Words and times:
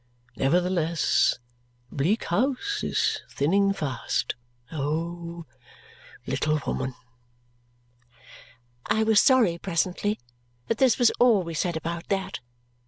Nevertheless, 0.35 1.37
Bleak 1.91 2.23
House 2.23 2.81
is 2.83 3.21
thinning 3.29 3.71
fast, 3.71 4.33
O 4.71 5.45
little 6.25 6.59
woman!" 6.65 6.95
I 8.87 9.03
was 9.03 9.19
sorry 9.21 9.59
presently 9.59 10.19
that 10.65 10.79
this 10.79 10.97
was 10.97 11.11
all 11.19 11.43
we 11.43 11.53
said 11.53 11.77
about 11.77 12.07
that. 12.07 12.39